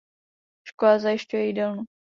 Škola 0.69 0.97
zajišťuje 0.99 1.45
jídelnu. 1.53 1.83